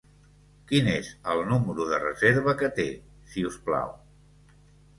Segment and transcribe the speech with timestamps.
[0.71, 2.89] Quin és el número de reserva que té,
[3.35, 3.97] si us plau?